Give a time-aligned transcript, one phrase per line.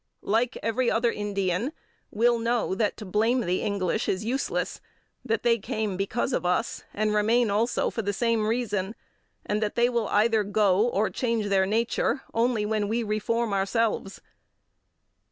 [0.25, 1.71] like every other Indian,
[2.09, 4.81] will know that to blame the English is useless,
[5.23, 8.95] that they came because of us, and remain also for the same reason,
[9.45, 14.15] and that they will either go or change their nature, only when we reform ourselves;
[14.15, 14.31] 13.